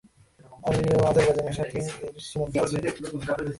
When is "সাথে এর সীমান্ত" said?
1.59-2.53